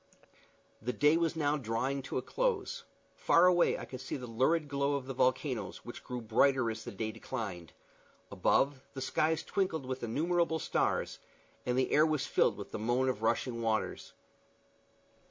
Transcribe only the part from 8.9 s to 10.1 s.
the skies twinkled with